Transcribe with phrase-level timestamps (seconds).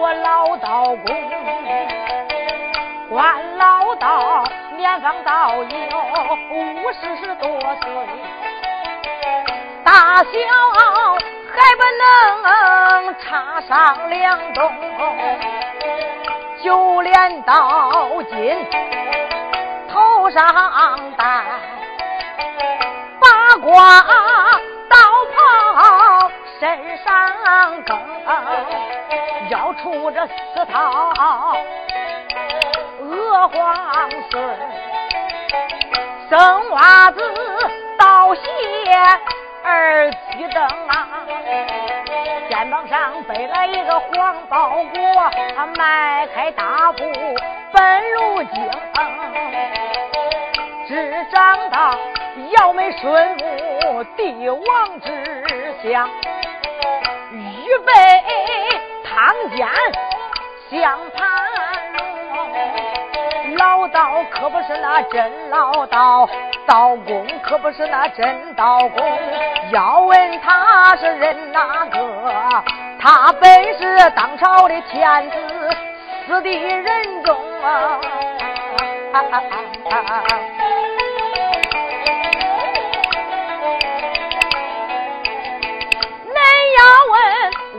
[0.00, 1.06] 我老道公，
[3.10, 4.44] 关老道
[4.76, 5.64] 年方到有
[6.52, 7.50] 五十多
[7.82, 7.90] 岁，
[9.82, 10.30] 大小
[11.50, 14.72] 还不能插上两冬，
[16.62, 18.56] 就连刀金
[19.90, 20.46] 头上
[21.16, 21.42] 戴，
[23.20, 24.04] 八卦
[26.60, 27.98] 身上更。
[29.50, 31.16] 要出这四套
[33.00, 34.38] 鹅黄穗，
[36.28, 37.18] 生袜子
[37.98, 38.42] 倒鞋
[39.64, 41.08] 二七蹬啊，
[42.50, 46.98] 肩膀上背了一个黄包裹，他迈开大步
[47.72, 48.70] 奔路京，
[50.86, 51.98] 只长到
[52.58, 56.06] 姚眉顺目帝王之相，
[57.68, 57.92] 预备。
[59.04, 59.68] 当间
[60.70, 61.18] 相盘
[63.56, 66.28] 老道可不是那真老道，
[66.66, 69.04] 道公可不是那真道公。
[69.70, 71.98] 要问他是人哪个？
[73.00, 75.36] 他本是当朝的天子，
[76.26, 78.00] 死的人中啊！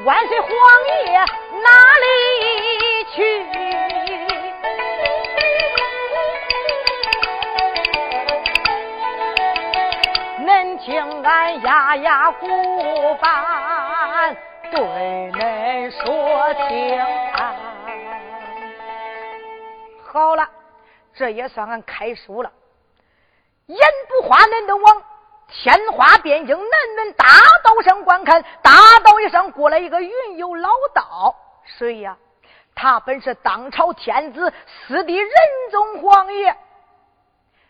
[0.09, 0.49] 万岁皇
[1.05, 1.19] 爷
[1.61, 1.69] 哪
[2.01, 2.05] 里
[3.13, 3.15] 去？
[10.43, 10.49] 恁
[10.79, 12.47] 听俺压压鼓
[13.21, 14.35] 板
[14.71, 14.79] 对
[15.31, 16.01] 恁说
[16.67, 16.99] 听。
[20.11, 20.49] 好了，
[21.13, 22.51] 这也算俺开书了。
[23.67, 23.77] 言
[24.07, 25.03] 不花，恁都往。
[25.51, 27.25] 天花边境南门大
[27.63, 32.17] 道上观看，大道一上过来一个云游老道，谁呀？
[32.75, 35.29] 他本是当朝天子四弟仁
[35.71, 36.55] 宗皇爷。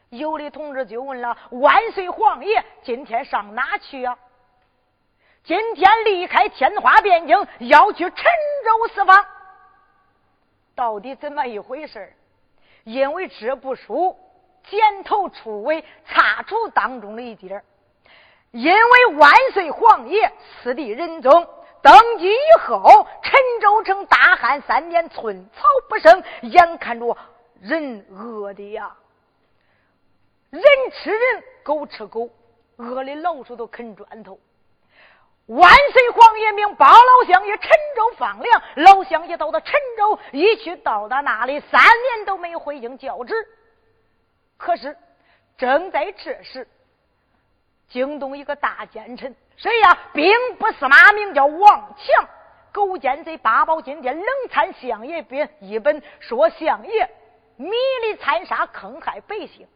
[0.09, 4.17] 有的同志就问了：万岁皇爷今天上哪去呀？
[5.43, 9.25] 今天离开天花边境，要去陈州四方。
[10.75, 12.13] 到底怎么一回事？
[12.83, 14.17] 因为这部书
[14.69, 17.63] 剪头出尾，擦除当中的一点
[18.51, 20.31] 因为万岁皇爷
[20.63, 21.47] 四弟仁宗
[21.81, 27.17] 登基以后，陈州城大旱三年，寸草不生，眼看着
[27.61, 28.95] 人饿的呀，
[30.49, 32.29] 人吃人，狗吃狗，
[32.77, 34.39] 饿的老鼠都啃砖头。
[35.45, 43.33] 万岁皇爷命包老乡爷陈州放粮，老乡爷到了陈州，一去到达那里，三年都没回京教旨。
[44.59, 44.95] 可是
[45.57, 46.67] 正在这时。
[47.87, 49.97] 惊动一个大奸臣，谁呀？
[50.13, 52.29] 兵部司马名叫王强，
[52.71, 57.09] 狗奸贼八宝金殿冷参相爷别一本，说相爷
[57.55, 57.71] 迷
[58.03, 59.67] 离残杀，坑害百姓。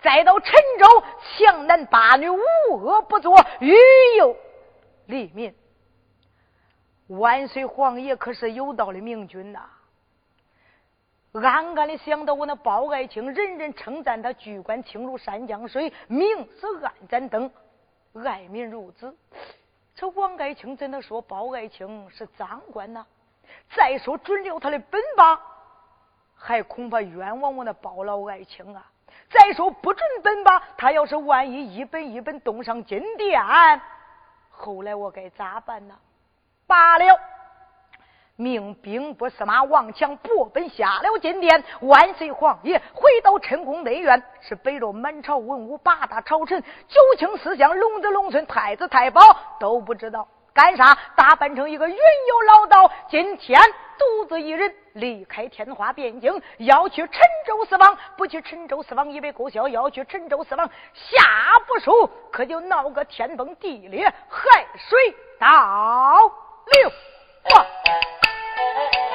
[0.00, 1.04] 再到陈州，
[1.38, 2.40] 强男霸女，无
[2.84, 3.76] 恶不作，欲
[4.18, 4.36] 诱
[5.06, 5.54] 黎民。
[7.06, 9.60] 万岁皇爷可是有道的明君呐！
[11.42, 17.50] 暗暗的想到，我那包爱卿，人人称赞他居官清如山江水，明似暗盏灯，
[18.24, 19.14] 爱民如子。
[19.94, 23.04] 这王爱卿怎能说包爱卿是赃官呢？
[23.74, 25.40] 再说准了他的本吧，
[26.34, 28.84] 还恐怕冤枉我那包老爱卿啊！
[29.30, 33.40] 再说不准本吧，他要是万一一本一本动上金殿，
[34.50, 35.94] 后来我该咋办呢？
[36.66, 37.35] 罢了。
[38.36, 49.22] 命兵部司马王强拨奔下了金殿，万岁皇爷回到陈宫内院，是北着满朝文武八大朝臣、九卿四相、龙子龙孙、太子太保
[49.58, 53.58] 都不知道干啥，打扮成一个云游老道，今天
[53.98, 61.22] 独自一人离开天花汴京，要去陈州四方，不去陈州四方以为够笑，要去陈州四方下
[61.66, 65.48] 不输，可就闹个天崩地裂，海水倒
[66.66, 66.90] 流。
[68.56, 69.05] 见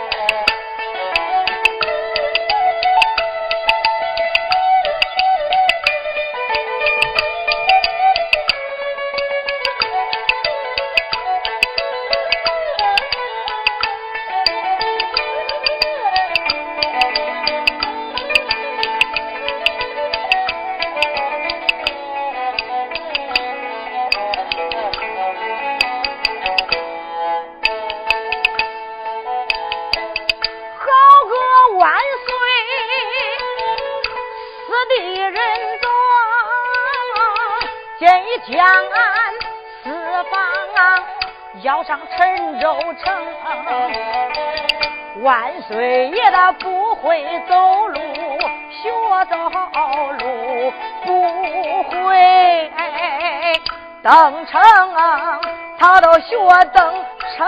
[38.47, 39.33] 将俺
[39.83, 39.89] 四
[40.29, 40.33] 方
[41.61, 43.13] 要上陈州城，
[45.21, 47.99] 万岁爷他不会走路，
[48.71, 48.89] 学
[49.29, 49.37] 走
[50.19, 50.73] 路
[51.05, 52.71] 不会
[54.01, 54.59] 登城，
[55.77, 56.35] 他都学
[56.73, 57.05] 登
[57.37, 57.47] 城。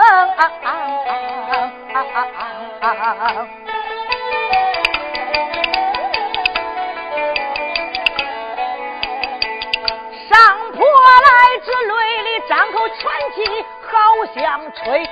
[12.48, 12.98] 张口喘
[13.34, 15.08] 气，好像吹火。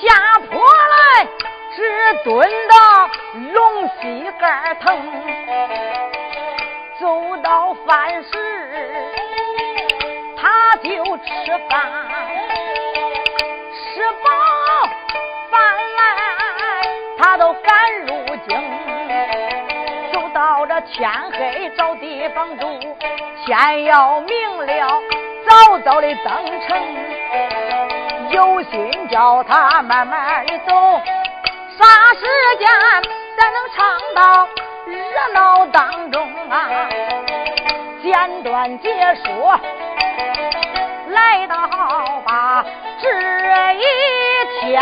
[0.00, 0.08] 下
[0.50, 1.28] 坡来
[1.76, 1.78] 只
[2.24, 2.74] 蹲到
[3.52, 4.00] 龙膝
[4.40, 4.84] 盖疼，
[6.98, 8.32] 走到饭时
[10.36, 11.24] 他就吃
[11.70, 12.01] 饭，
[17.42, 17.74] 都赶
[18.06, 18.56] 入京，
[20.12, 22.78] 走到这天黑找地方住，
[23.44, 25.02] 天要明了
[25.48, 26.80] 早早的登城，
[28.30, 31.00] 有心叫他慢慢的走，
[31.76, 31.84] 啥
[32.14, 32.24] 时
[32.60, 32.68] 间
[33.36, 34.48] 才能唱到
[34.86, 36.88] 热闹当中啊？
[38.04, 38.88] 简短解
[39.24, 39.58] 说，
[41.08, 41.56] 来到
[42.24, 42.64] 吧，
[43.00, 43.08] 这
[43.74, 43.82] 一
[44.60, 44.80] 天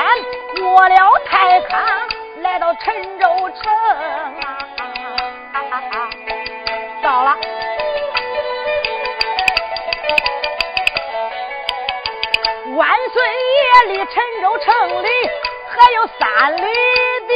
[0.59, 1.81] 过了太康。
[2.51, 3.73] 来到陈州城
[4.43, 4.67] 啊，
[7.01, 7.37] 到了，
[12.77, 14.75] 万岁爷离陈州城
[15.05, 15.09] 里
[15.69, 16.63] 还有三里
[17.29, 17.33] 地，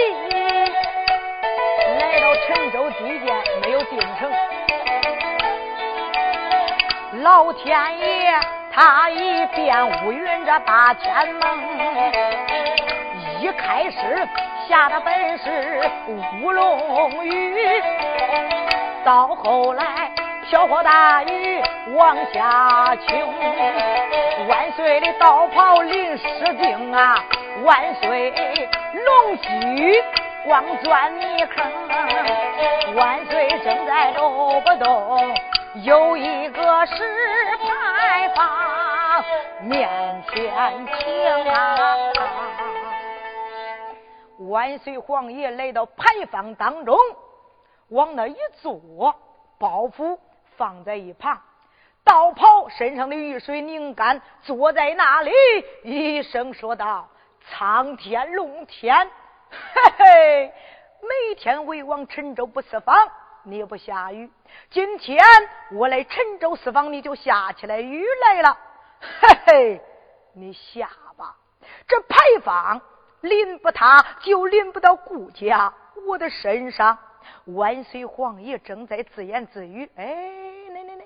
[2.01, 3.33] 来到陈州地界
[3.63, 4.29] 没有进城，
[7.23, 8.35] 老天爷
[8.73, 11.41] 他一变乌云这八千蒙，
[13.41, 14.29] 一开始。
[14.69, 15.91] 下的本是
[16.43, 17.55] 乌龙雨，
[19.05, 20.11] 到后来
[20.49, 21.63] 瓢泼大雨
[21.95, 23.27] 往下倾。
[24.49, 26.25] 万岁的道袍临时
[26.61, 27.23] 定啊，
[27.63, 28.31] 万岁
[29.07, 30.03] 龙须
[30.45, 31.65] 光钻泥坑。
[32.95, 35.35] 万岁正在动不动，
[35.83, 36.95] 有一个石
[37.67, 39.25] 牌坊
[39.63, 39.89] 面
[40.33, 42.44] 前停啊。
[44.49, 46.97] 万岁皇爷来到牌坊当中，
[47.89, 49.15] 往那一坐，
[49.59, 50.19] 包袱
[50.57, 51.41] 放在一旁，
[52.05, 55.33] 道袍身上的雨水拧干，坐在那里，
[55.83, 57.09] 一声说道
[57.49, 59.11] ：“苍天龙天，
[59.51, 60.53] 嘿嘿，
[61.01, 62.97] 每天为王陈州不四方，
[63.43, 64.31] 你不下雨，
[64.71, 65.25] 今天
[65.73, 68.59] 我来陈州四方，你就下起来雨来了，
[69.21, 69.81] 嘿嘿，
[70.35, 71.37] 你下吧，
[71.87, 72.81] 这牌坊。”
[73.25, 75.73] 临不他，就临不到顾家
[76.07, 76.97] 我的身上。
[77.47, 80.15] 万岁皇爷正在自言自语：“哎，
[80.69, 81.05] 那那那，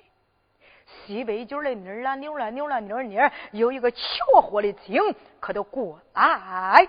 [0.86, 5.00] 西北角的妮儿啦，扭了扭了妮儿妮儿，有一个瞧活的精，
[5.38, 6.88] 可都过来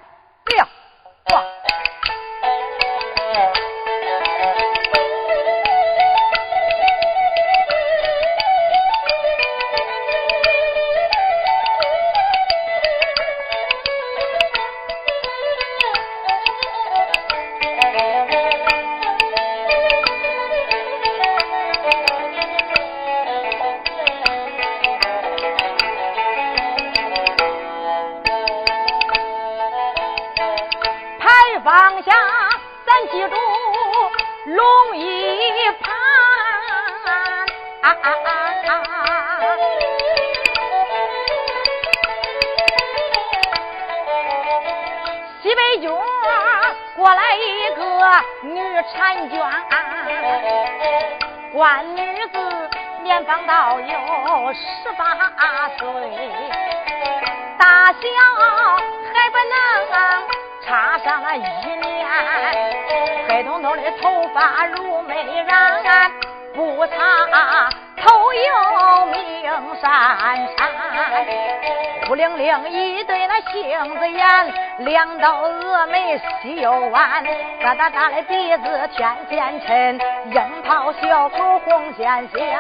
[74.80, 77.24] 两道峨眉细又弯，
[77.62, 80.00] 疙瘩瘩的鼻子天线衬，
[80.32, 82.58] 樱桃小口红鲜鲜，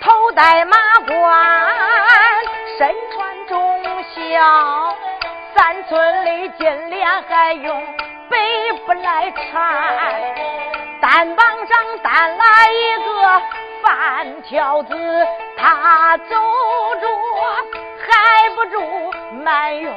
[0.00, 0.76] 头戴马
[1.06, 1.70] 冠，
[2.76, 3.80] 身穿中
[4.12, 4.94] 孝，
[5.54, 7.80] 三寸的金莲还用
[8.28, 9.72] 北不来缠，
[11.00, 13.42] 单膀上担来一个
[13.82, 15.26] 饭条子，
[15.56, 16.34] 他走
[17.00, 17.85] 着。
[18.06, 19.12] 还不住
[19.44, 19.92] 埋怨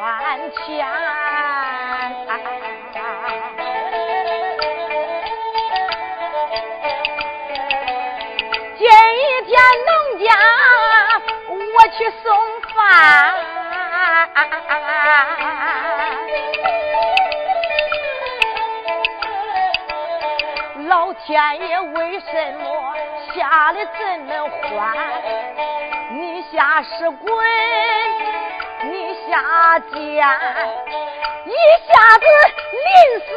[0.54, 0.88] 钱。
[8.78, 8.88] 今
[9.46, 9.52] 天
[9.86, 9.90] 农
[10.26, 10.28] 家
[11.52, 12.26] 我去送
[12.74, 12.76] 饭，
[20.88, 21.30] 老天
[21.62, 22.64] 爷为什么
[23.34, 24.98] 下的这么欢？
[26.12, 27.30] 你下是滚，
[28.84, 30.28] 你下贱，
[31.46, 31.54] 一
[31.88, 32.26] 下子
[32.74, 32.84] 淋
[33.28, 33.30] 死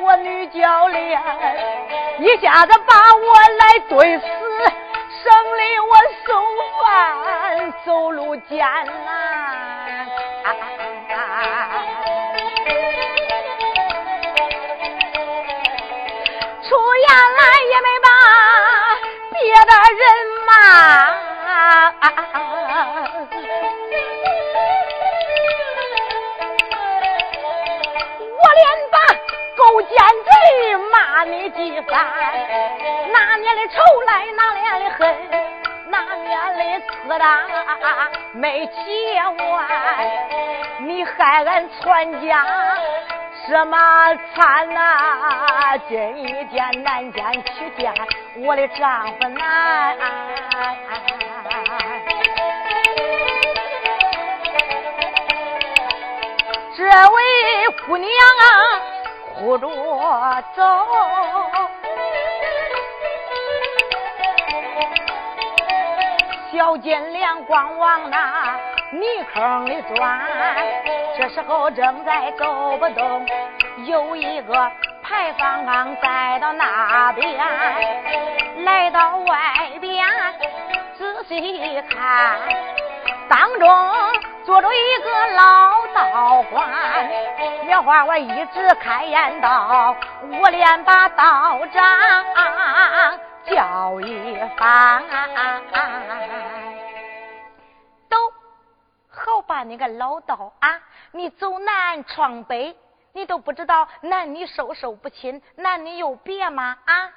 [0.00, 1.20] 我女教练，
[2.20, 5.92] 一下子把我来怼死，省得我
[6.24, 6.30] 送
[6.80, 8.58] 饭走路艰
[9.04, 9.23] 难。
[29.84, 30.30] 奸贼
[30.90, 32.06] 骂你几番，
[33.12, 33.74] 那年的仇
[34.06, 35.00] 来，那年的恨，
[35.88, 37.24] 那年的刺打
[38.32, 38.72] 没结
[39.52, 39.66] 完，
[40.80, 42.46] 你害俺全家
[43.46, 43.76] 什么
[44.34, 45.78] 惨呐？
[45.88, 47.92] 今一见难见去见
[48.36, 49.96] 我的丈夫难。
[56.76, 57.22] 这位
[57.86, 58.44] 姑娘啊，
[59.44, 59.68] 哭着
[60.56, 60.62] 走，
[66.50, 68.58] 小金莲光往那
[68.90, 70.18] 泥坑里钻。
[71.18, 73.26] 这时候正在走不动，
[73.84, 74.72] 有一个
[75.02, 77.36] 牌坊刚在到那边，
[78.64, 79.36] 来到外
[79.78, 80.06] 边
[80.96, 82.38] 仔细看，
[83.28, 83.68] 当中。
[84.44, 86.68] 坐着一个老道观，
[87.66, 89.96] 苗花我一直开言道，
[90.40, 95.02] 我连把道长叫一番。
[98.08, 98.32] 都
[99.08, 100.80] 好吧，你个老道啊，
[101.12, 102.76] 你走南闯北，
[103.12, 106.76] 你都不知道男女授受不亲，男女有别吗？
[106.84, 107.10] 啊？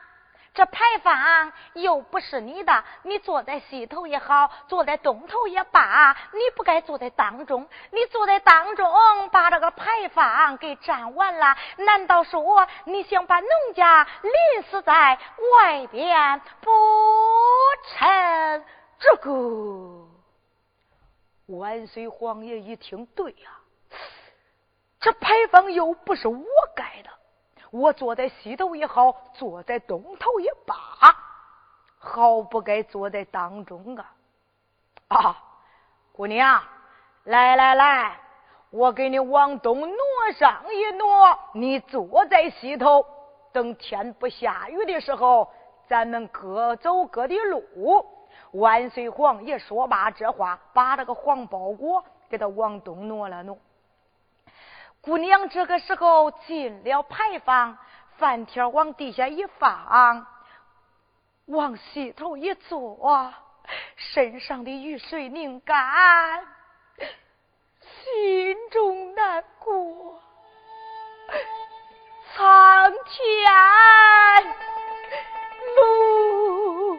[0.58, 7.70] 这牌坊又不是你的，你坐在西头也好，坐在东头也罢，你不该坐在当中。
[7.92, 8.92] 你坐在当中，
[9.30, 15.20] 把这个牌坊给占完了，难道说你想把农家淋死在
[15.60, 16.72] 外边不
[17.90, 18.66] 成？
[18.98, 20.08] 这个
[21.56, 23.52] 万岁皇爷一听，对呀，
[25.00, 26.44] 这牌坊又不是我。
[27.72, 30.76] 我坐在西头也好，坐在东头也罢，
[32.00, 34.12] 好不该坐在当中啊！
[35.10, 35.38] 啊，
[36.12, 36.62] 姑娘，
[37.24, 38.20] 来来来，
[38.70, 39.98] 我给你往东挪
[40.38, 43.06] 上一挪，你坐在西头，
[43.52, 45.52] 等天不下雨的时候，
[45.88, 48.06] 咱们各走各的路。
[48.52, 53.58] 万岁皇爷说罢这话，把这个黄包裹给他往东挪了挪。
[55.08, 57.78] 姑娘这个时候进了牌坊，
[58.18, 60.28] 饭帖往地下一放，
[61.46, 63.34] 往西头一坐，
[63.96, 66.46] 身上的雨水拧干，
[67.80, 70.22] 心中难过，
[72.36, 73.54] 苍天
[75.78, 76.98] 路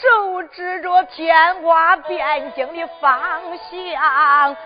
[0.00, 3.20] 手指着天花边境的方
[3.56, 4.56] 向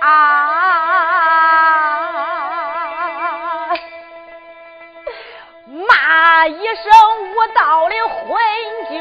[0.00, 0.10] 啊，
[5.66, 6.84] 骂一声
[7.34, 8.38] 无道的昏
[8.90, 9.00] 君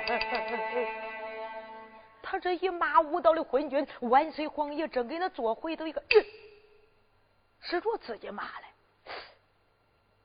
[2.22, 6.00] 他这一骂无道的昏君，万岁皇爷正给他做回头一个，
[7.60, 8.66] 是着自己骂嘞？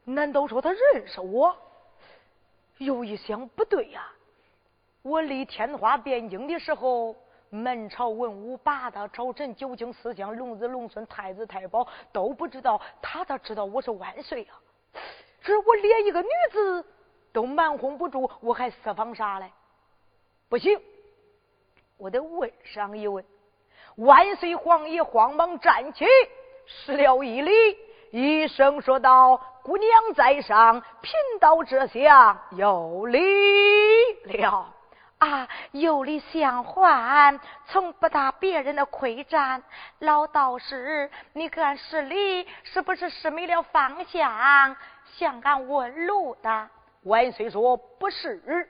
[0.03, 1.57] 难道说他认识我？
[2.77, 4.07] 又一想不对呀，
[5.01, 7.15] 我立天花汴京的时候，
[7.49, 14.61] 门朝文武八大朝臣、九卿四相、龙子龙孙、太子太保都不知道，他咋知道我是万岁啊？
[15.41, 16.85] 这我连一个女子。
[17.33, 19.51] 都瞒哄不住，我还私访啥嘞？
[20.47, 20.79] 不行，
[21.97, 23.25] 我得问上一问。
[23.97, 26.05] 万岁皇爷慌忙站起，
[26.65, 27.51] 施了一礼，
[28.11, 33.19] 一声说道：“姑娘在上，贫道这厢有礼
[34.25, 34.71] 了。”
[35.17, 39.63] 啊，有礼相还，从不打别人的亏占。
[39.99, 44.75] 老道士，你看施礼，是不是失没了方向，
[45.05, 46.69] 向俺问路的？
[47.03, 48.69] 万岁说不是，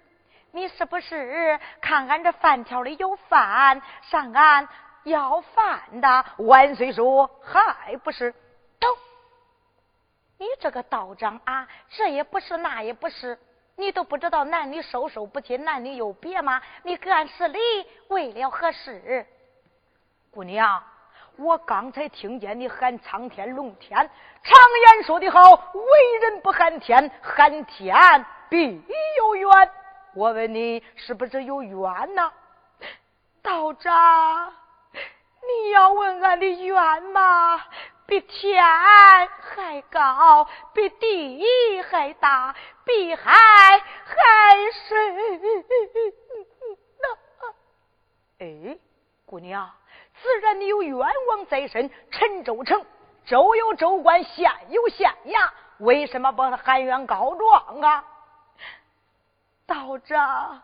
[0.56, 4.66] 你是不是看俺这饭条里有饭，上俺
[5.04, 6.26] 要饭的？
[6.38, 8.34] 万岁说还不是。
[8.80, 8.88] 都，
[10.38, 13.38] 你这个道长啊，这也不是，那也不是。
[13.76, 16.62] 你都不知道男女授受不亲，男女有别吗？
[16.84, 17.60] 你干是礼
[18.08, 19.28] 为了何事？
[20.32, 20.82] 姑娘，
[21.36, 23.98] 我刚才听见你喊苍天龙天，
[24.42, 28.82] 常言说得好，为人不喊天，喊天必
[29.18, 29.72] 有冤。
[30.16, 32.32] 我问你，是不是有冤呐？
[33.42, 34.54] 道长，
[34.94, 37.62] 你要问俺的冤吗？
[38.08, 43.34] 比天还高，比地还大，比海
[44.06, 45.66] 还深。
[48.40, 48.78] 哎，
[49.26, 49.70] 姑娘，
[50.22, 51.92] 自然你有冤枉在身。
[52.12, 52.86] 陈州城，
[53.26, 55.50] 州有州官，县有县衙，
[55.80, 58.04] 为什么不喊冤告状啊？
[59.66, 60.62] 道长，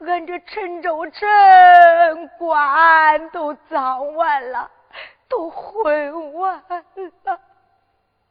[0.00, 4.70] 俺这陈州城官都造完了。
[5.30, 7.38] 都混完了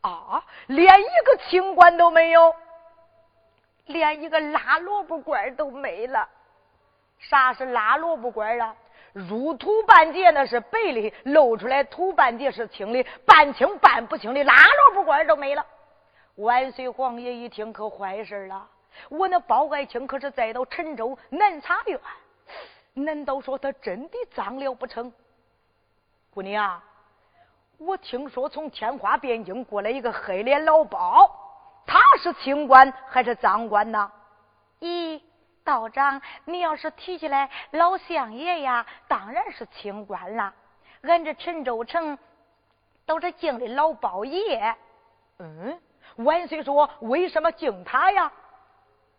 [0.01, 0.43] 啊！
[0.65, 2.55] 连一个清官都没有，
[3.85, 6.27] 连一个拉萝卜官都没了。
[7.19, 8.75] 啥是拉萝卜官啊？
[9.13, 15.63] 入土半截那是白的，露出来土半截是青的，半清半不清的拉萝卜官都没了。
[16.37, 18.67] 万岁皇爷一听可坏事了，
[19.09, 21.99] 我那包爱卿可是再到陈州南茶院，
[22.93, 25.11] 难道说他真的脏了不成？
[26.29, 26.81] 姑娘，
[27.77, 31.29] 我听说从天花汴京过来一个黑脸老包，
[31.85, 34.11] 他是清官还是赃官呢？
[34.79, 35.21] 咦，
[35.63, 40.53] 道长，你要是提起来老相爷呀，当然是清官了。
[41.01, 42.17] 俺这陈州城
[43.05, 44.75] 都是敬的老包爷。
[45.39, 45.79] 嗯，
[46.17, 48.31] 万岁说为什么敬他呀？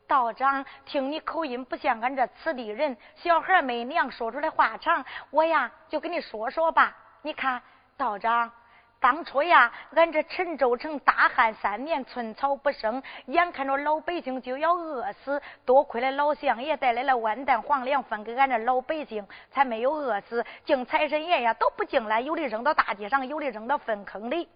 [0.08, 6.96] 道长，听你口音不像俺这此地人，小孩没娘，说出来话长，我呀就跟你说说吧。
[7.20, 7.60] 你看，
[7.98, 8.50] 道长，
[9.00, 20.42] 当初呀，俺这陈州城大旱三年，寸草不生，眼看着老百姓就要饿死，多亏了老相爷带来了万担黄粮，分给俺这老百姓，才没有饿死。
[20.64, 24.48] 敬财神爷呀，都不敬了，有的扔到大街上，有的扔到粪坑里，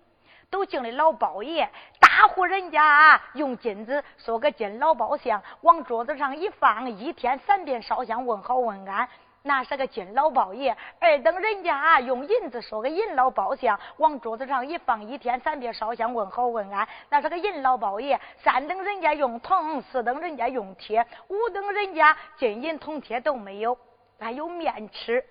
[0.48, 1.68] 都敬的老包爷。
[2.14, 9.08] 大户人家用金子说个金老包像，往桌子上一放，一天三遍烧香问好问安。
[9.42, 16.86] 那是个金老包爷，二等人家啊用银子说个银老包相，往桌子上一放，一天三遍烧香问好问安。
[17.08, 23.78] 那是个银老包爷，三等人家用铜，四等人家用铁，五等人家金银铜铁都没有，
[24.20, 25.24] 还有面吃。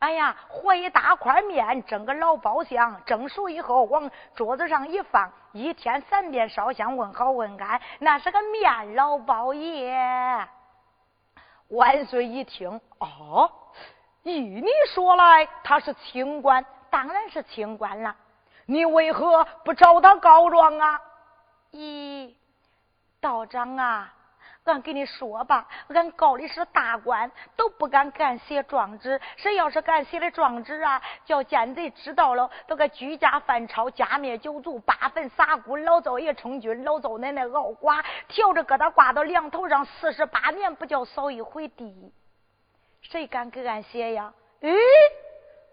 [0.00, 7.78] 哎呀，和一大块面，蒸个老包香，蒸熟以后往桌子上一放，一天三遍烧香问好问安。
[7.98, 10.48] 那是个面老包爷。
[11.68, 13.52] 万岁一听，哦，
[14.22, 18.16] 依你说来，他是清官，当然是清官了。
[18.64, 21.00] 你为何不找他告状啊？
[21.72, 22.34] 咦，
[23.20, 24.14] 道长啊。
[24.70, 29.20] 俺跟你说吧，俺告的是大官，都不敢敢写状纸。
[29.36, 42.12] 谁要是敢写的状纸啊，叫奸贼知道了，都该居家犯抄，家灭九族，八坟撒骨，老灶爷充军，老灶奶奶熬寡，挑着疙瘩挂到梁头上，四十八年不叫扫一回地。
[43.02, 44.32] 谁敢给俺写呀？
[44.60, 44.76] 咦，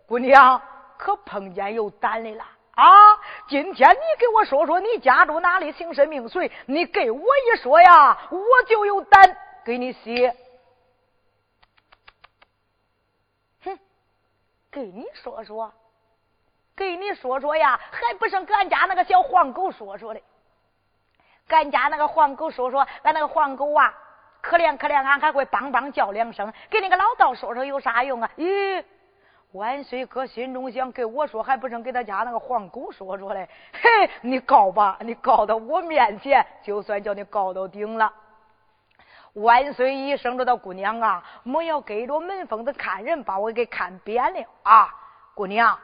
[0.08, 0.62] 姑娘
[0.98, 2.44] 可碰见有胆的了。
[2.78, 3.20] 啊！
[3.48, 6.52] 今天你给我说说你家住哪里，姓甚名谁？
[6.68, 9.36] 你给我一说呀，我就有胆
[9.66, 10.36] 给你写。
[13.64, 13.80] 哼，
[14.70, 15.74] 给你说说，
[16.76, 20.22] 给你说说呀，还不是俺家那个小黄狗说说的。
[21.48, 23.92] 俺家那个黄狗说说，俺那个黄狗啊，
[24.40, 26.54] 可怜可怜，俺还会梆梆叫两声。
[26.70, 28.30] 给那个老道说说有啥用啊？
[28.38, 28.86] 咦？
[29.58, 33.50] 万岁哥心中想，给我说还不成给他家那个黄狗说说嘞？
[33.74, 38.14] 嘿，你告吧，你告到我面前，就算叫你告到顶了。
[39.34, 44.94] 万岁一生着的姑娘啊，莫要给着门缝子看人，把我给看扁了啊！
[45.34, 45.80] 姑娘，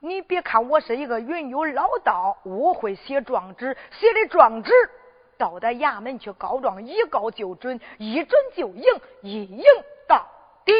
[0.00, 4.72] 你别看我是一个云游老道，我会写状纸，写的状纸
[5.38, 8.84] 到达衙门去告状，一告就准，一准就赢，
[9.22, 9.64] 一赢
[10.06, 10.26] 到
[10.66, 10.72] 底。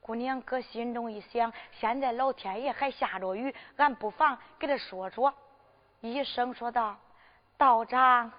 [0.00, 5.32] 姑娘搁心中一想，现在老天爷还下着雨，俺不妨给他说说。
[6.00, 6.96] 医生说道
[7.58, 8.32] ：“道长，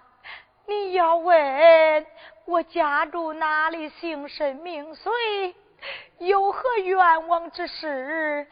[0.65, 2.05] 你要问
[2.45, 5.55] 我家住哪里，姓甚名谁，
[6.17, 8.47] 有何冤枉之事，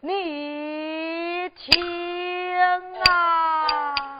[0.00, 4.10] 你听啊。”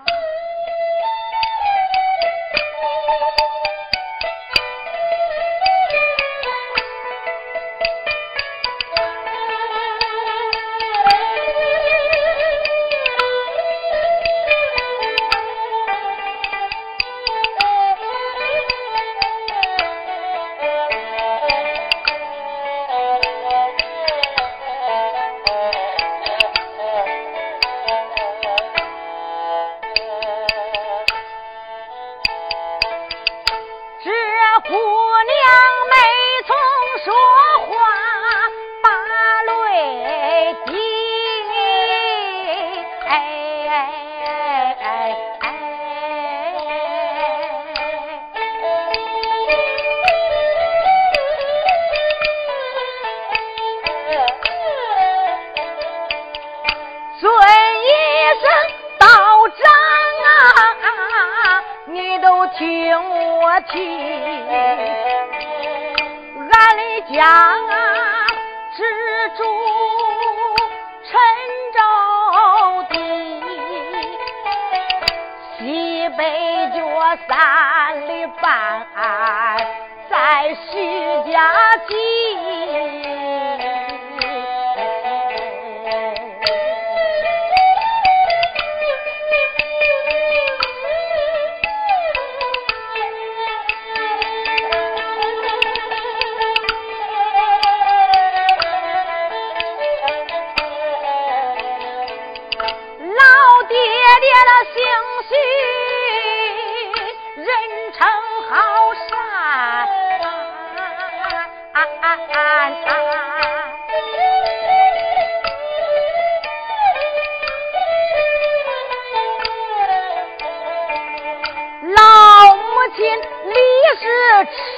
[122.94, 123.54] 亲立
[123.98, 124.04] 是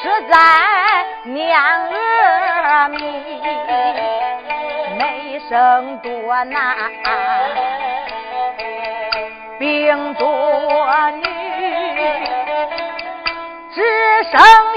[0.03, 0.35] 吃在
[1.25, 1.43] 娘
[1.91, 2.97] 儿米，
[4.97, 6.77] 没生多男，
[9.59, 11.25] 病多女，
[13.75, 13.83] 只
[14.31, 14.33] 剩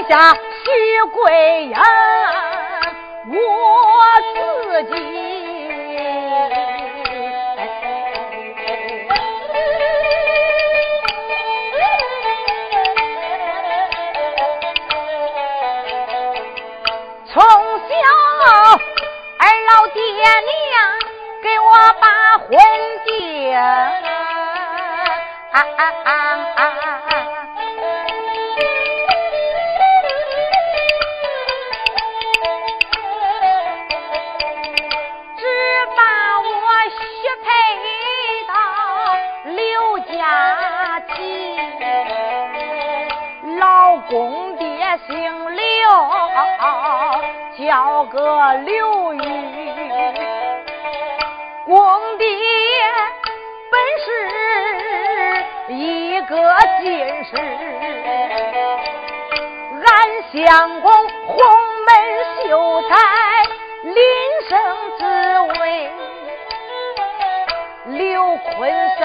[0.08, 0.66] 下徐
[1.12, 1.76] 桂英
[3.30, 3.36] 我
[4.34, 4.38] 自
[4.94, 5.17] 己。
[20.18, 20.34] 爹娘
[21.44, 22.06] 给我把
[22.38, 22.48] 婚
[23.06, 23.54] 结
[35.36, 35.40] 只
[35.96, 36.00] 把
[36.40, 36.50] 我
[36.90, 36.98] 许
[37.44, 37.46] 配
[38.48, 38.52] 到
[39.44, 39.56] 刘
[40.00, 41.16] 家集
[43.60, 44.66] 老公爹
[45.06, 45.14] 姓
[45.54, 45.62] 刘
[47.56, 49.07] 叫个刘。
[51.68, 51.76] 公
[52.16, 52.26] 爹
[53.70, 56.34] 本是一个
[56.80, 56.88] 进
[57.24, 57.36] 士
[59.84, 59.86] 俺
[60.32, 60.90] 相公
[61.26, 61.36] 红
[61.84, 61.92] 门
[62.42, 62.48] 秀
[62.88, 62.96] 才
[63.82, 63.94] 林
[64.48, 64.50] 生
[64.98, 65.04] 之
[65.60, 65.62] 位
[67.98, 69.04] 刘坤生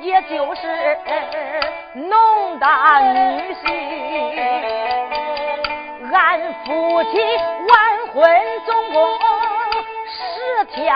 [0.00, 0.62] 也就是
[1.94, 3.66] 农大女婿。
[6.10, 7.18] 俺夫妻
[7.68, 8.24] 完婚
[8.64, 9.45] 总共
[10.68, 10.94] 七天，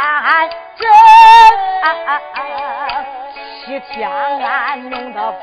[3.64, 5.38] 七天，弄的火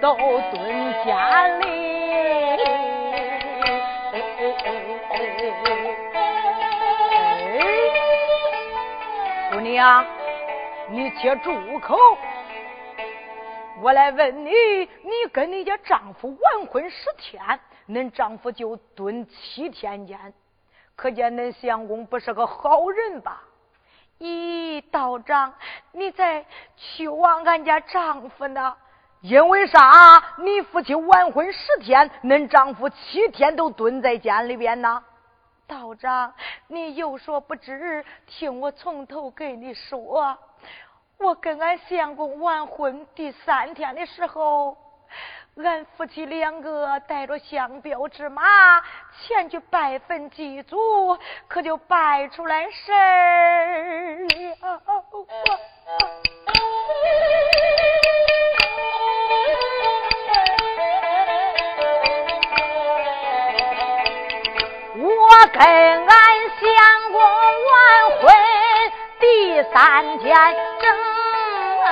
[0.00, 1.64] 都蹲家里。
[9.52, 10.04] 姑娘，
[10.88, 11.96] 你且住口！
[13.80, 17.42] 我来问你，你跟你家丈夫完婚十天，
[17.88, 20.18] 恁丈夫就蹲七天监，
[20.96, 23.42] 可见恁相公不是个好人吧？
[24.20, 25.52] 咦，道长，
[25.92, 28.76] 你在去望俺家丈夫呢？
[29.20, 30.22] 因为啥？
[30.38, 35.02] 你夫妻完婚十天，恁丈夫七天都蹲在监里边呢？
[35.66, 36.32] 道长，
[36.68, 40.38] 你有所不知，听我从头给你说。
[41.18, 44.76] 我跟俺相公完婚第三天的时候，
[45.62, 48.42] 俺夫妻两个带着相标之马
[49.22, 54.26] 前去拜坟祭祖，可就拜出来事儿
[54.60, 54.82] 了。
[64.96, 66.08] 我跟俺
[66.60, 68.34] 相公完婚
[69.20, 70.34] 第三天
[70.80, 70.90] 正。
[71.84, 71.86] 啊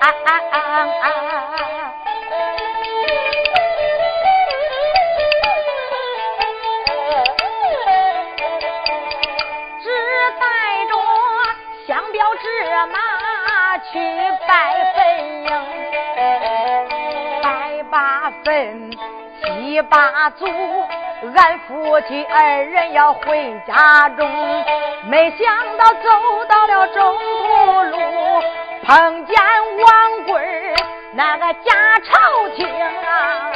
[0.00, 0.56] 啊啊啊
[1.02, 1.85] 啊啊
[12.38, 12.46] 纸
[12.92, 13.98] 马去
[14.46, 14.50] 拜
[14.94, 15.00] 坟，
[17.42, 18.90] 拜把坟，
[19.42, 20.46] 祭把祖。
[21.34, 24.28] 俺夫妻二人要回家中，
[25.06, 27.96] 没想到走到了中途路，
[28.84, 29.34] 碰见
[29.78, 30.74] 王贵
[31.14, 33.50] 那个假朝廷啊！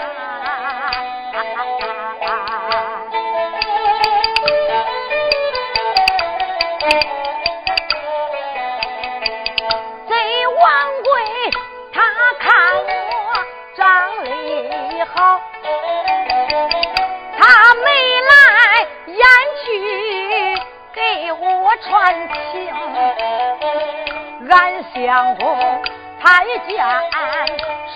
[25.07, 25.83] 相公
[26.23, 26.85] 他一见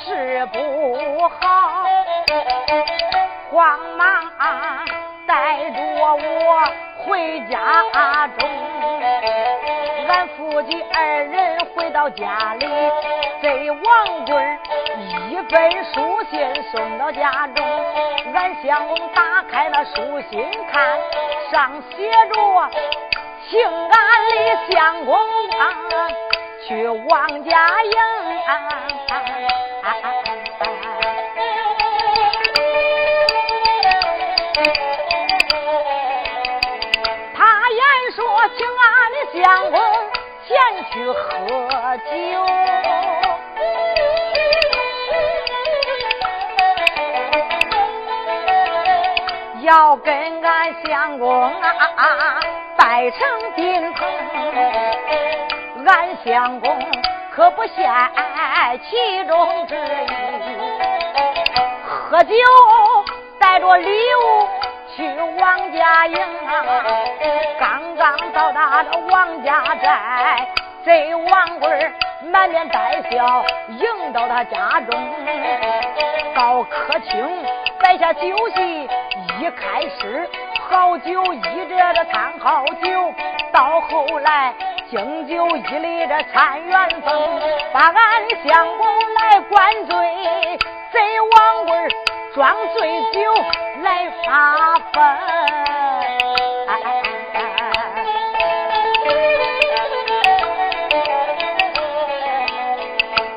[0.04, 1.84] 事不好，
[3.50, 4.06] 慌忙
[4.38, 4.84] 啊
[5.26, 6.64] 带着我
[7.04, 7.82] 回家
[8.38, 8.48] 中。
[10.08, 12.66] 俺夫妻二人回到家里，
[13.42, 14.58] 给王贵
[15.28, 16.40] 一本书信
[16.72, 17.62] 送到家中。
[18.32, 20.98] 俺相公打开那书信看，
[21.52, 22.70] 上写着
[23.50, 23.90] ：“请俺
[24.46, 25.20] 的相公啊，
[26.66, 27.92] 去王家营。”
[37.36, 37.38] 他
[37.70, 37.80] 言
[38.14, 38.18] 说，
[38.56, 39.78] 请俺的相公
[40.46, 40.48] 前
[40.92, 41.18] 去喝
[42.10, 42.12] 酒。
[49.62, 52.40] 要跟俺相公啊
[52.76, 53.18] 拜成
[53.56, 54.06] 宾朋，
[55.86, 56.78] 俺相公
[57.30, 57.92] 可不嫌
[58.88, 59.78] 其中之一。
[62.10, 62.34] 喝酒
[63.38, 64.48] 带着礼物
[64.96, 65.08] 去
[65.40, 66.84] 王家营啊，
[67.58, 70.46] 刚刚到达这王家寨，
[70.84, 71.92] 这王贵
[72.30, 74.94] 满面带笑迎到他家中，
[76.34, 77.44] 到客厅
[77.80, 78.20] 摆下酒
[78.54, 78.88] 席。
[79.40, 80.28] 一开始
[80.68, 83.12] 好酒一着这参好酒，
[83.52, 84.54] 到后来
[84.94, 87.40] 敬酒一里这参元丰，
[87.72, 87.92] 把俺
[88.46, 89.96] 相公来灌醉，
[90.92, 91.74] 贼王贵
[92.32, 93.34] 装醉酒
[93.82, 95.02] 来发疯。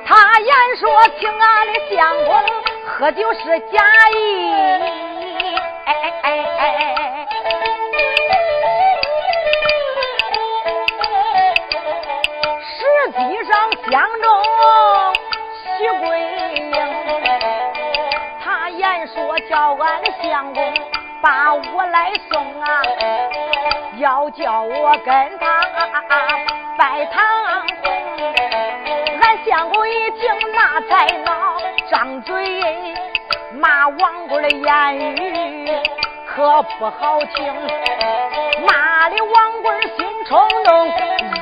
[0.05, 0.87] 他言说
[1.19, 2.39] 请俺的相公
[2.85, 3.83] 喝酒是假
[4.15, 4.51] 意。
[5.85, 6.25] 哎哎哎
[6.59, 6.96] 哎
[13.85, 14.27] 相中
[15.77, 16.19] 徐桂
[16.55, 16.71] 英，
[18.43, 20.73] 他言说叫俺的相公
[21.21, 22.81] 把我来送啊，
[23.97, 25.61] 要叫我跟他
[26.77, 27.23] 拜堂。
[29.21, 31.57] 俺相公一听那才恼，
[31.89, 32.63] 张嘴
[33.53, 35.71] 骂王贵的言语
[36.27, 37.53] 可不好听，
[38.67, 40.87] 骂的王贵心冲动，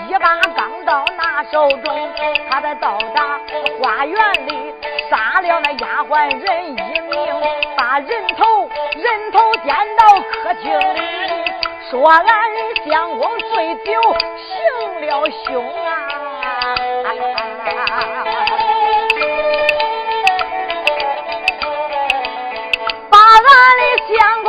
[0.07, 1.25] 一把钢到那。
[1.51, 2.09] 手中，
[2.49, 3.39] 他在到达
[3.79, 4.17] 花园
[4.47, 4.73] 里
[5.09, 6.71] 杀了那丫鬟人一
[7.01, 7.13] 名，
[7.77, 10.99] 把人头人头颠到客厅里，
[11.91, 12.25] 说俺
[12.89, 13.91] 相公醉酒
[14.37, 15.89] 行了凶啊！
[23.11, 23.43] 把俺
[23.77, 23.83] 的
[24.17, 24.43] 相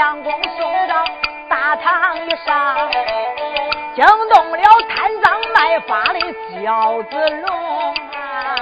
[0.00, 1.04] 相公送到
[1.46, 2.88] 大堂以上，
[3.94, 6.18] 惊动了贪赃卖法的
[6.64, 8.56] 焦子龙啊！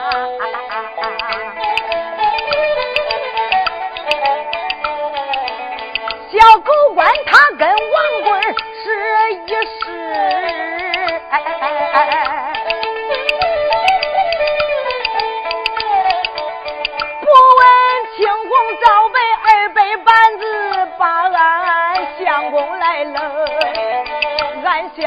[6.33, 7.77] 小狗官他跟王
[8.25, 8.41] 贵
[8.83, 9.47] 是一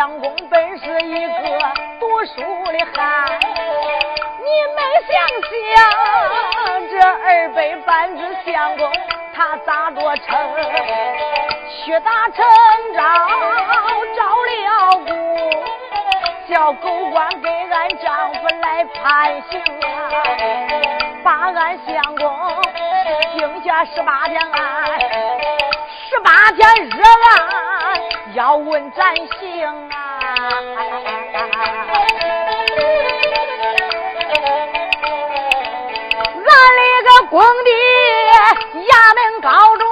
[0.02, 1.32] 相公本是一个
[2.00, 3.38] 读书的汉，
[4.40, 5.14] 你没想
[5.54, 5.70] 想
[6.90, 8.92] 这二百板子相公
[9.32, 10.36] 他咋着成？
[11.86, 12.44] 去打成
[12.96, 13.00] 招，
[14.18, 15.12] 招了供，
[16.50, 19.94] 叫狗官给俺丈夫来判刑啊，
[21.24, 22.26] 把俺相公
[23.38, 25.00] 定下十八天案，
[26.10, 27.81] 十八天热案
[28.34, 29.96] 要问咱姓啊。
[36.44, 37.70] 俺那个工地
[38.88, 39.84] 衙门告状，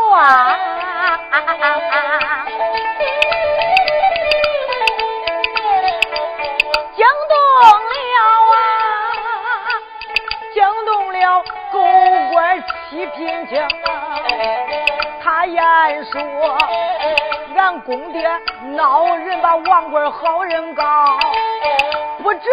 [6.96, 7.34] 惊动
[7.90, 7.94] 了
[8.56, 8.58] 啊，
[10.54, 11.78] 惊动了狗
[12.32, 12.38] 官
[12.90, 13.52] 七品经，
[15.22, 15.60] 他言
[16.12, 16.22] 说
[17.60, 18.26] 俺公爹
[18.78, 20.84] 闹人，把王贵好人告，
[22.24, 22.44] 不准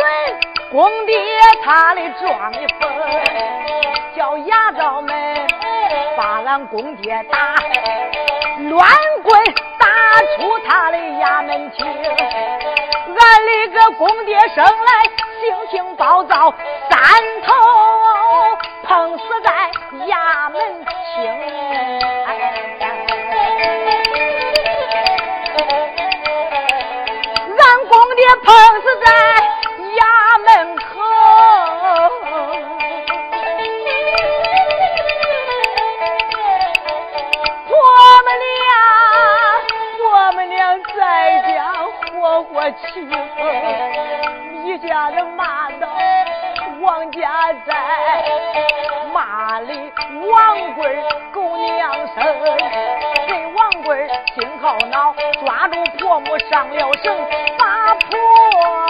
[0.73, 1.16] 公爹
[1.64, 2.90] 他的状一封。
[4.16, 5.47] 叫衙昭们
[6.16, 7.55] 把俺公爹打，
[8.69, 8.88] 乱
[9.23, 9.40] 棍
[9.79, 9.87] 打
[10.37, 11.87] 出他的衙门厅。
[11.87, 15.05] 俺的个公爹生来
[15.40, 16.53] 性情暴躁，
[16.90, 16.99] 三
[17.45, 17.53] 头
[18.83, 19.51] 碰死在
[20.07, 22.15] 衙门厅。
[28.27, 29.07] 也碰死在
[29.95, 30.03] 衙
[30.45, 30.83] 门口。
[37.71, 37.75] 我
[38.25, 38.67] 们俩，
[40.11, 40.59] 我们俩
[40.97, 40.99] 在
[41.47, 41.55] 家
[42.11, 43.39] 活活气疯，
[44.65, 45.87] 一家的骂到
[46.81, 47.71] 王家寨，
[49.12, 49.69] 骂的
[50.27, 50.99] 王贵儿
[51.33, 52.17] 狗娘生，
[53.29, 54.11] 给王贵儿
[54.61, 54.96] 好难。
[56.18, 57.14] 我上了绳，
[57.59, 58.86] 把婆。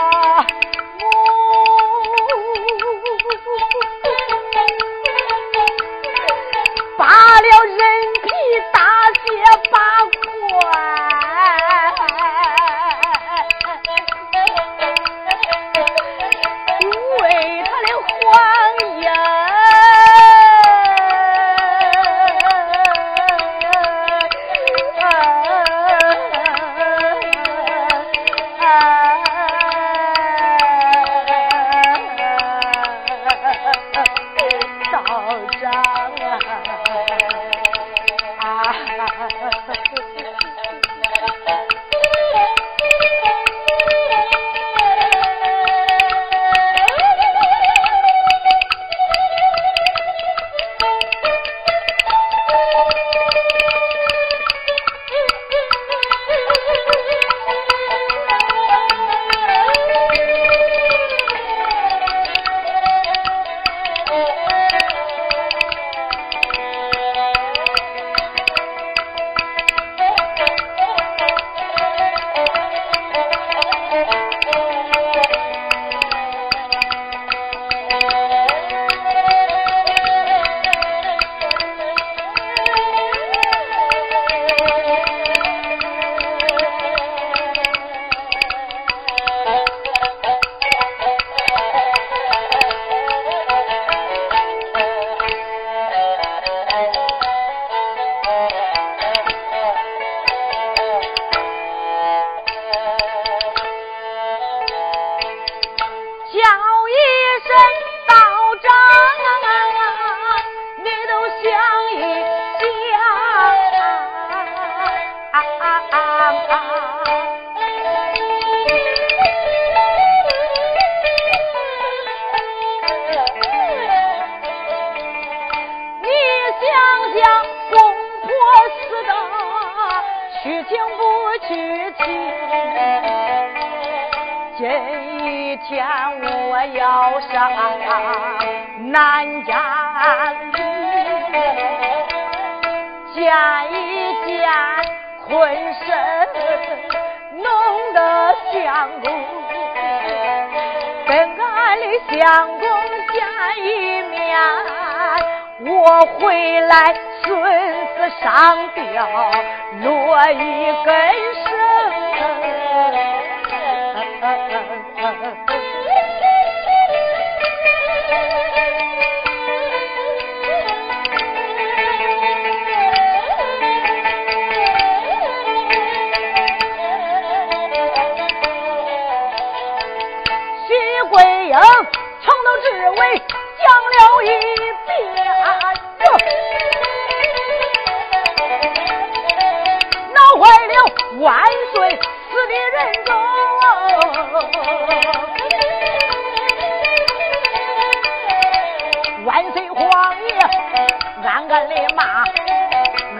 [201.56, 202.22] 暗暗的骂，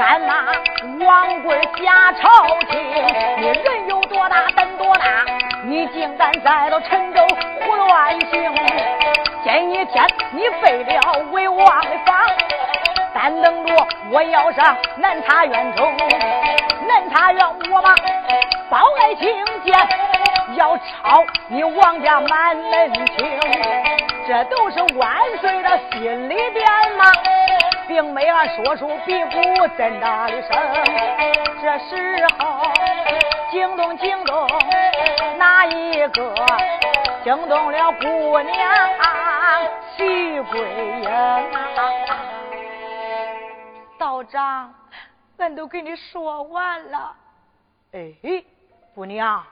[0.05, 0.34] 暗骂
[1.07, 2.78] 王贵假朝廷，
[3.39, 5.24] 你人有多大胆多大，
[5.64, 7.26] 你竟敢在到陈州
[7.62, 8.55] 胡乱行！
[9.43, 12.26] 今一天你废了为王的法，
[13.14, 13.74] 但等着
[14.11, 15.97] 我要上南茶院中，
[16.87, 17.95] 南茶院我把
[18.68, 19.34] 包爱卿
[19.64, 19.74] 见，
[20.57, 23.40] 要抄你王家满门清。
[24.26, 26.66] 这都是万岁的心里边
[26.98, 27.12] 嘛，
[27.86, 30.50] 并没俺说出比鼓真大的声。
[31.62, 32.62] 这时候
[33.52, 34.48] 惊动惊动
[35.38, 36.34] 哪一个？
[37.22, 38.57] 惊动了姑娘
[39.96, 40.61] 徐桂
[41.02, 41.11] 英。
[43.98, 44.74] 道长，
[45.38, 47.14] 俺都给你说完了。
[47.92, 48.12] 哎，
[48.94, 49.42] 姑娘，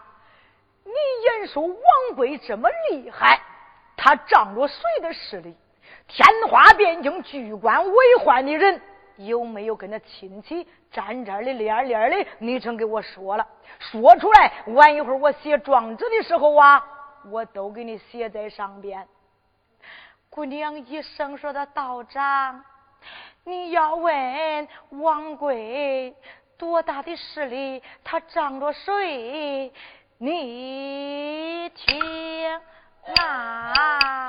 [0.85, 3.41] 你言说王贵这么厉害？
[3.97, 5.57] 他仗着谁的势力？
[6.07, 8.81] 天花汴京居官为患的人
[9.17, 12.31] 有没有跟他亲戚沾沾的连连的？
[12.39, 13.47] 你曾给我说了，
[13.79, 16.85] 说出来，晚一会儿我写状纸的时候啊，
[17.31, 19.07] 我都给你写在上边。
[20.29, 22.63] 姑娘一声说的道长，
[23.45, 26.15] 你要问王贵
[26.59, 29.73] 多大的势力，他仗着谁？
[30.19, 32.01] 你听。
[33.17, 34.29] 啊。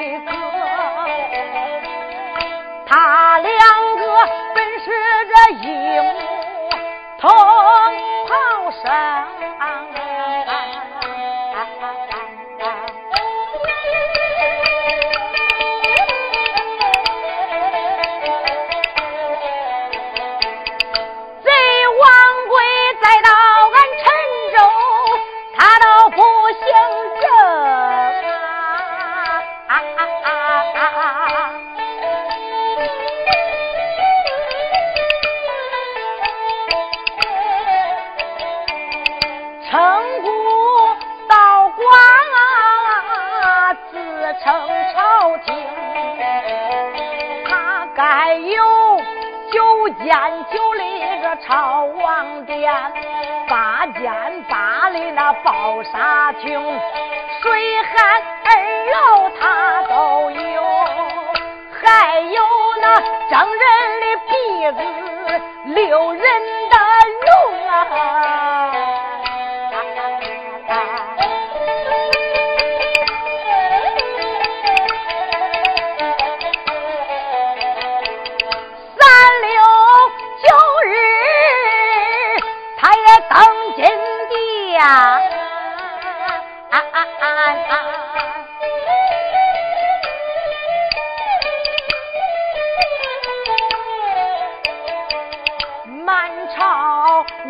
[0.00, 0.32] 哥，
[2.86, 3.50] 他两
[3.96, 4.02] 个
[4.54, 4.90] 本是
[5.28, 5.34] 这
[5.66, 5.66] 一
[6.00, 6.08] 母
[7.18, 7.28] 同
[8.28, 8.32] 胞
[8.82, 8.84] 生。
[51.46, 52.72] 朝王殿，
[53.48, 56.60] 八间八里那宝沙厅，
[57.42, 58.50] 水旱二
[58.86, 60.62] 窑他都有，
[61.80, 62.42] 还有
[62.80, 63.66] 那征人
[64.00, 64.32] 的鼻
[64.72, 64.78] 子，
[65.64, 66.22] 六人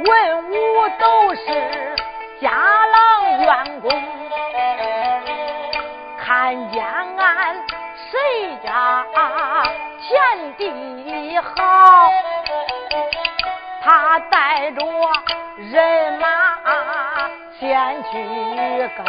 [0.02, 1.44] 文武都是
[2.40, 3.90] 家郎员工，
[6.18, 6.82] 看见
[7.18, 7.56] 俺
[8.10, 9.04] 谁家
[10.56, 10.56] 田
[11.04, 12.10] 地好，
[13.82, 14.80] 他带着
[15.56, 16.26] 人马
[17.58, 18.10] 先去
[18.96, 19.04] 耕，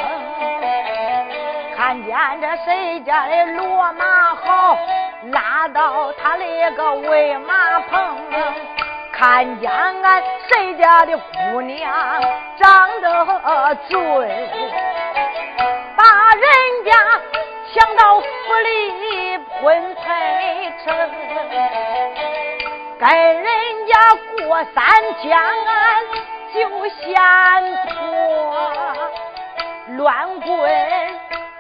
[1.78, 4.78] 看见这谁家的骡马好，
[5.32, 8.18] 拉到他那个喂马棚。
[9.14, 10.24] 看见俺
[10.54, 11.90] 谁家的姑娘
[12.58, 13.98] 长得俊，
[15.96, 16.04] 把
[16.36, 16.44] 人
[16.84, 16.92] 家
[17.74, 18.26] 抢到府
[18.64, 20.94] 里婚配成，
[23.00, 23.10] 跟
[23.42, 23.48] 人
[23.88, 23.94] 家
[24.46, 24.84] 过三
[25.24, 25.72] 江俺
[26.54, 27.08] 就先
[27.96, 27.96] 破，
[30.00, 30.52] 乱棍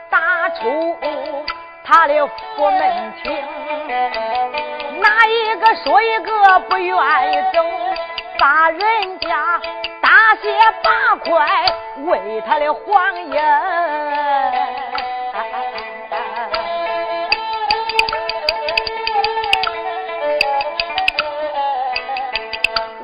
[0.09, 0.97] 打出
[1.85, 3.31] 他的府门厅。
[4.99, 6.93] 哪一个说一个不愿
[7.31, 7.63] 意走，
[8.41, 9.61] 把人家
[10.01, 10.49] 大卸
[10.81, 11.47] 八块
[12.07, 13.35] 为他的黄银。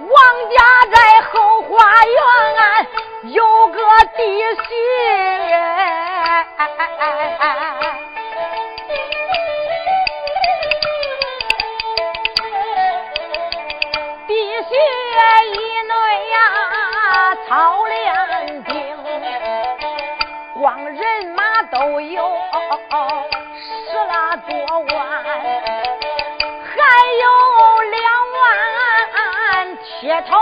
[0.09, 0.19] 王
[0.49, 0.57] 家
[0.91, 3.77] 在后花园有个
[4.17, 4.23] 弟
[15.53, 15.67] 媳。
[17.47, 18.73] 操练兵，
[20.53, 22.21] 光人马都有
[23.55, 24.97] 十拉多万，
[26.65, 26.75] 还
[27.21, 27.25] 有
[27.91, 27.97] 两
[28.33, 30.35] 万铁头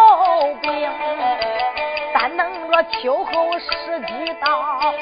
[0.61, 0.89] 兵。
[2.13, 4.93] 但等着秋后时机到，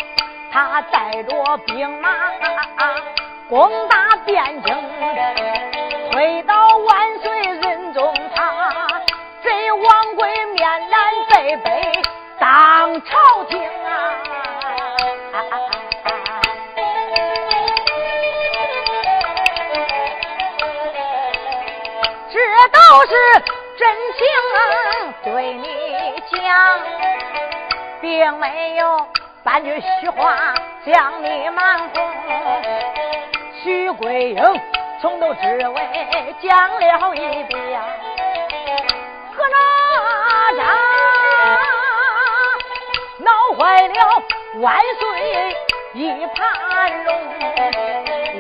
[0.51, 2.09] 他带着兵马
[3.47, 4.75] 攻打汴京，
[6.11, 6.62] 推到
[22.93, 23.09] 都是
[23.75, 24.23] 真情
[25.23, 25.67] 对你
[26.31, 26.79] 讲，
[27.99, 29.07] 并没有
[29.43, 30.53] 半句虚话
[30.85, 32.07] 将你瞒哄。
[33.63, 34.61] 徐桂英
[35.01, 37.81] 从头至尾讲了一遍，
[39.35, 39.57] 何哪
[40.53, 40.61] 吒。
[43.57, 44.23] 坏了，
[44.61, 45.55] 万岁
[45.93, 47.09] 一盘龙，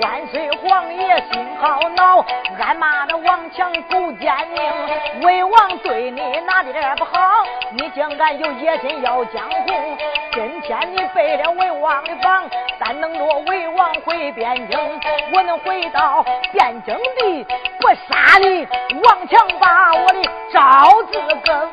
[0.01, 2.25] 万岁皇爷心好恼，
[2.59, 7.43] 俺骂的王强狗奸佞，魏王对你哪点不好？
[7.71, 9.97] 你竟敢有野心要江湖？
[10.33, 14.99] 今天你背了魏王的榜，但能着魏王回汴京，
[15.31, 17.45] 我能回到汴京地，
[17.79, 18.67] 不杀你，
[19.03, 21.69] 王强把我的招子更。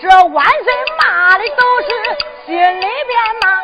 [0.00, 0.74] 这万岁
[1.32, 1.88] 骂的都是
[2.44, 3.58] 心里边骂，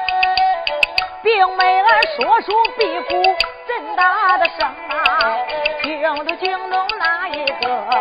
[1.22, 3.22] 并没了说出屁股
[3.66, 5.36] 真大的声啊，
[5.82, 7.94] 惊都惊动哪一个？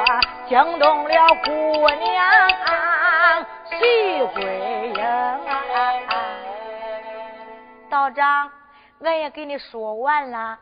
[0.48, 2.48] 惊动了姑娘
[3.70, 5.04] 徐桂英。
[7.90, 8.50] 道长，
[9.04, 10.58] 俺也给你说完了，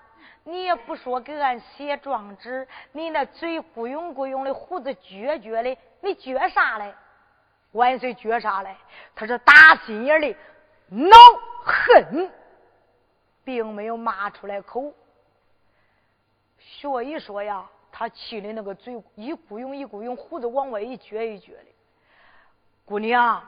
[0.46, 6.92] 你也不说给俺写状纸，你那嘴咕涌咕涌的，胡子撅撅的，你撅啥嘞？
[7.76, 8.74] 万岁，绝杀嘞！
[9.14, 10.36] 他是打心眼里
[10.88, 11.18] 恼
[11.62, 12.32] 恨，
[13.44, 14.94] 并没有骂出来口。
[16.58, 21.66] 所以说呀，他气的那个嘴一咕涌一咕涌，胡子往外一撅一撅的。
[22.86, 23.44] 姑娘，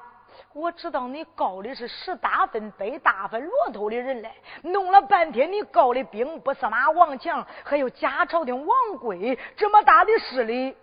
[0.51, 10.75] 我知道你告的是十大分北大分骆驼的人嘞，弄了半天你告的兵部司马王强，还有假朝廷王贵这么大的势力，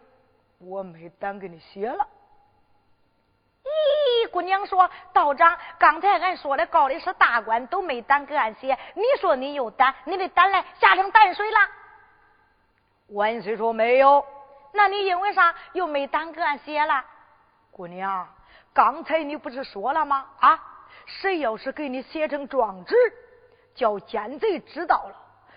[0.59, 2.09] 我没胆给你写了。
[3.65, 8.79] 咦，姑娘说，道长，刚才俺说的告的是大官，都没胆给俺写。
[8.95, 11.59] 你说你有胆，你的胆来下成淡水了。
[13.09, 14.25] 万岁说没有，
[14.73, 17.05] 那你因为啥又没胆给俺写了？
[17.71, 18.29] 姑娘，
[18.73, 20.27] 刚才你不是说了吗？
[20.41, 20.61] 啊，
[21.07, 22.95] 谁要是给你写成状纸，
[23.75, 25.17] 叫奸贼知道了，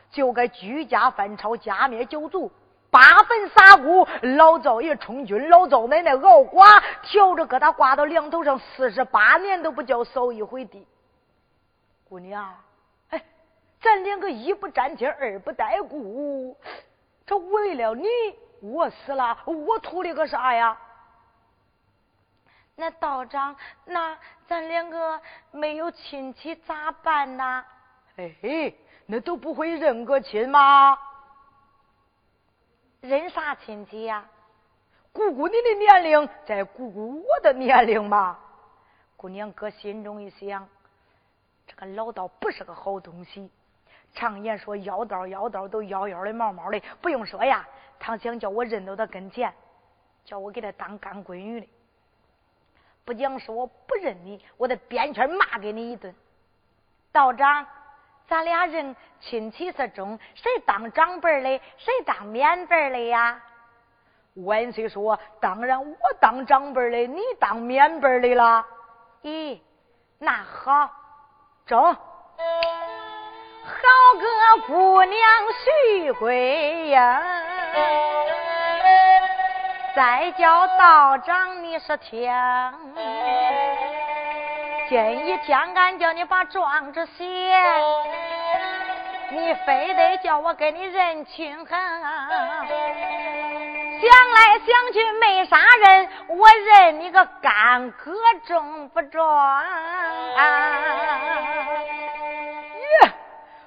[0.09, 2.51] 就该居家翻抄，家灭九族。
[2.89, 4.07] 八分撒姑，
[4.37, 10.87] 老赵爷充军，老赵奶奶熬寡，挑着疙瘩挂到梁头上，四十八年都不叫扫一回地。
[12.07, 12.55] 姑娘，
[13.09, 13.21] 哎，
[13.81, 16.57] 咱两个一不沾亲，二不带故，
[17.25, 18.07] 这为了你，
[18.61, 20.77] 我死了，我图的个啥呀？
[22.75, 24.17] 那道长，那
[24.47, 25.19] 咱两个
[25.51, 27.65] 没有亲戚咋办呢？
[28.15, 28.73] 哎，
[29.05, 30.97] 那都不会认个亲吗？
[33.01, 34.25] 认啥亲戚呀？
[35.11, 38.39] 姑姑，你的年龄再姑姑我的年龄吧。
[39.15, 40.67] 姑娘搁心中一想，
[41.65, 43.49] 这个老道不是个好东西。
[44.13, 47.67] 常言说，妖道妖道都妖妖的毛毛的，不用说呀。
[47.99, 49.51] 他想叫我认到他跟前，
[50.23, 51.67] 叫我给他当干闺女的。
[53.03, 56.13] 不讲是我不认你，我得编圈骂给你一顿。
[57.11, 57.65] 道长，
[58.27, 63.39] 咱俩人亲戚之中，谁当长辈的，谁当免辈的呀？
[64.45, 68.65] 万岁说：“当然我当长辈的，你当免辈的啦。”
[69.23, 69.59] 咦，
[70.19, 70.91] 那好，
[71.65, 71.81] 中。
[73.63, 73.81] 好
[74.19, 75.19] 个姑娘
[75.63, 77.21] 徐贵呀，
[79.95, 82.31] 再叫道长你是听。
[84.89, 87.25] 今一天俺叫你把状纸写，
[89.31, 91.67] 你非得叫我给你认亲恨。
[91.67, 91.81] 想
[94.29, 98.13] 来想去没啥人，我认你个干哥
[98.45, 99.21] 中不中？
[103.01, 103.11] 耶！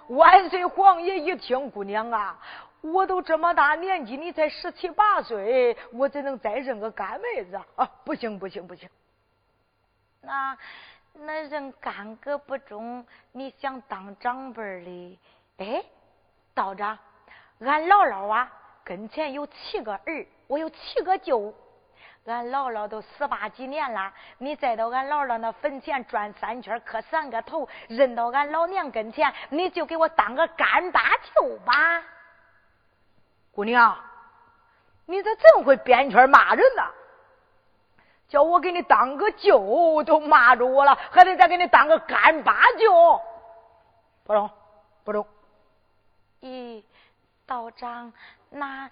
[0.09, 2.39] 万岁皇爷一听，姑娘啊，
[2.81, 7.87] 我都这么大年纪，你才十七八岁，我怎能再认个干妹子啊？
[8.07, 8.89] 不行不行不行！
[10.23, 10.57] 那
[11.13, 15.19] 那认干哥不中，你想当长辈的？
[15.59, 15.85] 哎，
[16.55, 16.99] 道长，
[17.61, 18.53] 俺姥姥啊。
[18.83, 21.55] 跟前有七个儿，我有七个舅。
[22.25, 32.03] 俺姥姥都十八几年了，你再到俺姥姥那坟前转三圈，磕三个头，认到俺老娘跟前，你就给我当个干大舅吧。
[33.53, 33.97] 姑娘，
[35.07, 36.83] 你咋真会编圈骂人呢？
[38.31, 43.21] 叫我给你当个舅都骂着我了，还得再给你当个干巴舅？
[44.25, 44.51] 不中，
[45.05, 45.27] 不中。
[46.41, 46.83] 咦，
[47.45, 48.13] 道长。
[48.49, 48.89] 那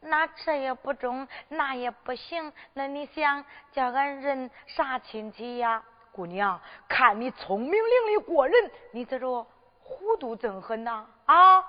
[0.00, 2.52] 那这也不中，那也不行。
[2.74, 5.82] 那你想叫俺认啥亲戚呀？
[6.10, 9.46] 姑娘，看你聪明伶俐过人，你这着
[9.78, 11.06] 糊涂真狠呐？
[11.26, 11.64] 啊，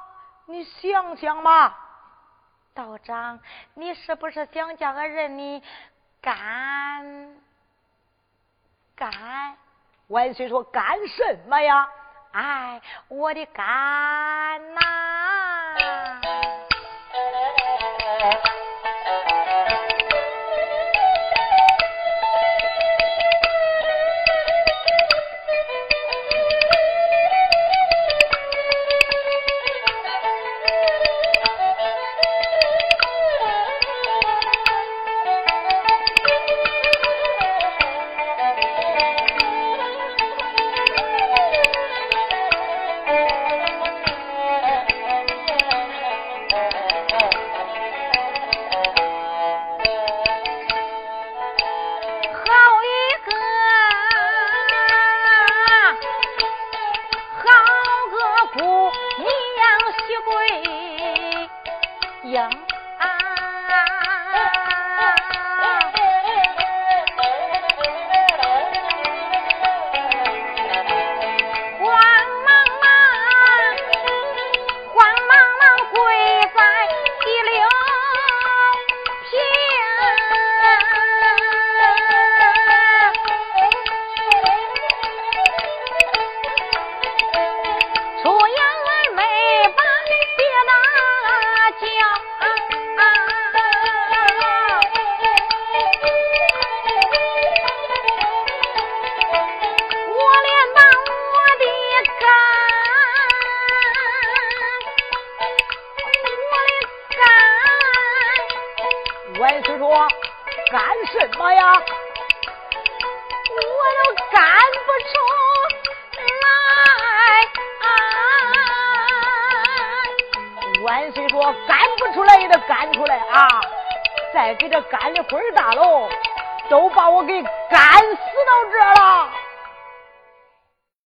[0.47, 1.75] 你想想嘛。
[2.73, 3.39] 道长，
[3.75, 5.61] 你是不是想叫俺认你
[6.21, 7.03] 干
[8.95, 9.57] 干？
[10.07, 11.89] 万岁说干什么呀？
[12.33, 14.81] 哎，我的干呐！
[18.19, 18.50] 再